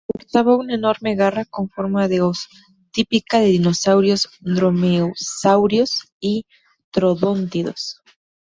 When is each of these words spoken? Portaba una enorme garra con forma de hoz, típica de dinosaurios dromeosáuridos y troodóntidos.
Portaba 0.11 0.57
una 0.57 0.73
enorme 0.73 1.15
garra 1.15 1.45
con 1.45 1.69
forma 1.69 2.07
de 2.07 2.21
hoz, 2.21 2.47
típica 2.91 3.37
de 3.37 3.49
dinosaurios 3.49 4.29
dromeosáuridos 4.39 6.07
y 6.19 6.47
troodóntidos. 6.89 8.01